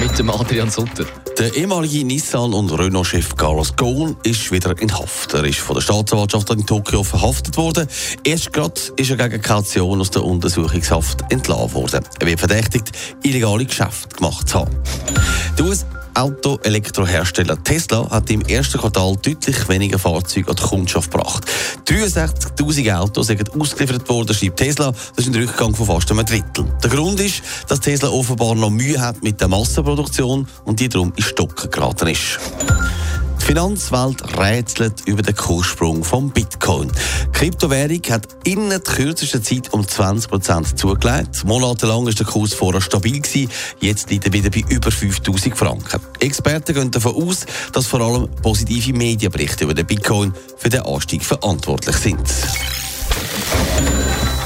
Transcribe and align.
Mit 0.00 0.18
dem 0.18 0.30
Adrian 0.30 0.70
Sutter. 0.70 1.04
Der 1.38 1.54
ehemalige 1.54 2.04
Nissan- 2.04 2.54
und 2.54 2.70
Renault-Chef 2.70 3.36
Carlos 3.36 3.76
Ghosn 3.76 4.16
ist 4.22 4.50
wieder 4.50 4.74
in 4.80 4.92
Haft. 4.92 5.34
Er 5.34 5.44
ist 5.44 5.58
von 5.58 5.74
der 5.74 5.82
Staatsanwaltschaft 5.82 6.50
in 6.50 6.64
Tokio 6.64 7.02
verhaftet 7.02 7.56
worden. 7.58 7.86
Erst 8.24 8.50
gerade 8.52 8.80
ist 8.96 9.10
er 9.10 9.16
gegen 9.16 9.42
Kaution 9.42 10.00
aus 10.00 10.10
der 10.10 10.24
Untersuchungshaft 10.24 11.22
entlassen 11.30 11.74
worden. 11.74 12.02
Er 12.18 12.26
wird 12.26 12.38
verdächtigt, 12.38 12.92
illegale 13.22 13.66
Geschäfte 13.66 14.16
gemacht 14.16 14.48
zu 14.48 14.60
haben. 14.60 14.74
Die 15.58 15.72
Auto-Elektrohersteller 16.14 17.62
Tesla 17.62 18.08
hat 18.10 18.30
im 18.30 18.42
ersten 18.42 18.78
Quartal 18.78 19.16
deutlich 19.16 19.68
weniger 19.68 19.98
Fahrzeuge 19.98 20.50
an 20.50 20.56
die 20.56 20.62
Kundschaft 20.62 21.10
gebracht. 21.10 21.44
63.000 21.86 22.96
Autos 22.96 23.28
sind 23.28 23.58
ausgeliefert 23.58 24.08
worden, 24.08 24.34
schreibt 24.34 24.58
Tesla. 24.58 24.92
Das 25.16 25.26
ist 25.26 25.34
ein 25.34 25.40
Rückgang 25.40 25.74
von 25.74 25.86
fast 25.86 26.10
einem 26.10 26.26
Drittel. 26.26 26.64
Der 26.82 26.90
Grund 26.90 27.20
ist, 27.20 27.42
dass 27.68 27.80
Tesla 27.80 28.08
offenbar 28.08 28.54
noch 28.54 28.70
Mühe 28.70 29.00
hat 29.00 29.22
mit 29.22 29.40
der 29.40 29.48
Massenproduktion 29.48 30.46
und 30.64 30.80
die 30.80 30.88
darum 30.88 31.12
in 31.16 31.22
Stocken 31.22 31.70
geraten 31.70 32.08
ist. 32.08 32.38
Die 33.50 33.54
Finanzwelt 33.56 34.38
rätselt 34.38 35.02
über 35.06 35.22
den 35.22 35.34
Kurssprung 35.34 36.04
vom 36.04 36.30
Bitcoin. 36.30 36.88
Die 37.26 37.32
Kryptowährung 37.32 38.00
hat 38.08 38.28
in 38.44 38.68
der 38.68 38.78
kürzesten 38.78 39.42
Zeit 39.42 39.72
um 39.72 39.80
20% 39.80 40.76
zugelegt. 40.76 41.44
Monatelang 41.44 42.06
war 42.06 42.12
der 42.12 42.26
Kurs 42.26 42.54
vorher 42.54 42.80
stabil. 42.80 43.18
Gewesen. 43.20 43.50
Jetzt 43.80 44.08
liegt 44.08 44.26
er 44.26 44.32
wieder 44.32 44.50
bei 44.50 44.62
über 44.68 44.92
5000 44.92 45.58
Franken. 45.58 46.00
Experten 46.20 46.74
gehen 46.74 46.92
davon 46.92 47.16
aus, 47.16 47.44
dass 47.72 47.88
vor 47.88 48.00
allem 48.02 48.28
positive 48.40 48.92
Medienberichte 48.92 49.64
über 49.64 49.74
den 49.74 49.86
Bitcoin 49.86 50.32
für 50.56 50.68
den 50.68 50.82
Anstieg 50.82 51.24
verantwortlich 51.24 51.96
sind. 51.96 52.22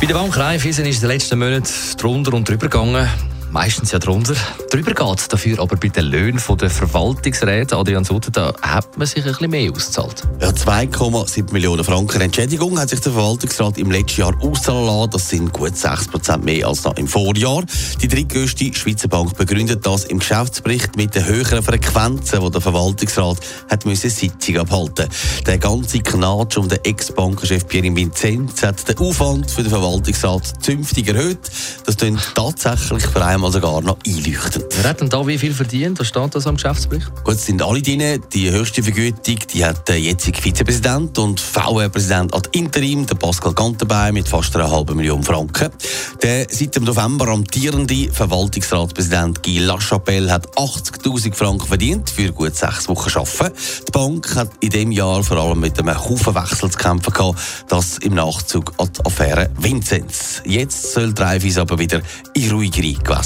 Bei 0.00 0.06
der 0.06 0.14
Bank 0.14 0.34
Raiffeisen 0.38 0.86
ist 0.86 0.96
in 0.96 1.00
den 1.02 1.10
letzten 1.10 1.38
Monaten 1.38 1.68
drunter 1.98 2.32
und 2.32 2.48
drüber 2.48 2.68
gegangen 2.68 3.06
meistens 3.50 3.92
ja 3.92 3.98
drunter. 3.98 4.34
Drüber 4.70 4.92
geht 4.92 5.32
dafür 5.32 5.60
aber 5.60 5.76
bei 5.76 5.88
den 5.88 6.06
Löhnen 6.06 6.40
der 6.60 6.70
Verwaltungsräte, 6.70 7.76
Adrian 7.76 8.04
Sutter, 8.04 8.30
da 8.30 8.54
hat 8.62 8.96
man 8.96 9.06
sich 9.06 9.24
ein 9.24 9.30
bisschen 9.30 9.50
mehr 9.50 9.70
ausgezahlt. 9.70 10.22
Ja, 10.40 10.48
2,7 10.48 11.52
Millionen 11.52 11.84
Franken 11.84 12.20
Entschädigung 12.20 12.78
hat 12.78 12.90
sich 12.90 13.00
der 13.00 13.12
Verwaltungsrat 13.12 13.78
im 13.78 13.90
letzten 13.90 14.20
Jahr 14.20 14.34
auszahlen 14.42 14.86
lassen. 14.86 15.10
Das 15.10 15.28
sind 15.28 15.52
gut 15.52 15.76
6 15.76 16.08
Prozent 16.08 16.44
mehr 16.44 16.66
als 16.66 16.84
noch 16.84 16.96
im 16.96 17.08
Vorjahr. 17.08 17.64
Die 18.00 18.08
drittgrößte 18.08 18.74
Schweizer 18.74 19.08
Bank 19.08 19.36
begründet 19.36 19.84
das 19.86 20.04
im 20.04 20.18
Geschäftsbericht 20.18 20.96
mit 20.96 21.14
den 21.14 21.24
höheren 21.26 21.62
Frequenzen, 21.62 22.40
die 22.40 22.50
der 22.50 22.60
Verwaltungsrat 22.60 23.38
hat 23.70 23.86
müssen 23.86 24.10
Sitzung 24.10 24.58
abhalten 24.58 25.08
Der 25.46 25.58
ganze 25.58 26.00
Knatsch 26.00 26.56
um 26.56 26.68
den 26.68 26.78
Ex-Bankenchef 26.84 27.66
Pierre 27.66 27.94
Vinzenz 27.94 28.62
hat 28.62 28.88
den 28.88 28.98
Aufwand 28.98 29.50
für 29.50 29.62
den 29.62 29.70
Verwaltungsrat 29.70 30.62
zünftig 30.62 31.08
erhöht. 31.08 31.38
Das 31.84 31.96
klingt 31.96 32.20
tatsächlich 32.34 33.06
für 33.06 33.24
einmal 33.36 33.50
mal 33.50 33.52
sogar 33.52 33.82
noch 33.82 33.98
einleuchtend. 34.06 34.64
Wer 34.70 34.90
hat 34.90 35.00
denn 35.00 35.10
da 35.10 35.26
wie 35.26 35.36
viel 35.36 35.52
verdient? 35.52 36.00
Was 36.00 36.08
steht 36.08 36.34
das 36.34 36.46
am 36.46 36.54
Geschäftsbericht? 36.54 37.12
Gut, 37.22 37.38
sind 37.38 37.62
alle 37.62 37.82
drin. 37.82 38.22
Die 38.32 38.50
höchste 38.50 38.82
Vergütung 38.82 39.38
die 39.52 39.64
hat 39.64 39.86
der 39.88 40.00
jetzige 40.00 40.40
Vizepräsident 40.40 41.18
und 41.18 41.40
VR-Präsident 41.40 42.34
ad 42.34 42.48
interim, 42.52 43.06
der 43.06 43.14
Pascal 43.14 43.52
Gantenbein, 43.52 44.14
mit 44.14 44.26
fast 44.26 44.56
einer 44.56 44.70
halben 44.70 44.96
Million 44.96 45.22
Franken. 45.22 45.70
Der 46.22 46.46
seit 46.50 46.76
dem 46.76 46.84
November 46.84 47.28
amtierende 47.28 48.10
Verwaltungsratspräsident 48.10 49.42
Guy 49.42 49.58
Lachapelle 49.58 50.32
hat 50.32 50.48
80.000 50.56 51.34
Franken 51.34 51.66
verdient 51.66 52.08
für 52.08 52.32
gut 52.32 52.56
sechs 52.56 52.88
Wochen 52.88 53.10
Arbeiten. 53.18 53.54
Die 53.86 53.92
Bank 53.92 54.34
hat 54.34 54.50
in 54.60 54.70
diesem 54.70 54.92
Jahr 54.92 55.22
vor 55.22 55.36
allem 55.36 55.60
mit 55.60 55.78
einem 55.78 56.02
Haufen 56.02 56.34
Wechsel 56.34 56.70
zu 56.70 56.78
kämpfen 56.78 57.12
gehabt, 57.12 57.38
das 57.68 57.98
im 57.98 58.14
Nachzug 58.14 58.72
an 58.78 58.90
die 58.96 59.04
Affäre 59.04 59.50
Vinzenz. 59.58 60.42
Jetzt 60.46 60.94
soll 60.94 61.12
Dreyfus 61.12 61.58
aber 61.58 61.78
wieder 61.78 62.00
in 62.32 62.50
ruhigere 62.50 62.94
Gewässer 62.94 63.25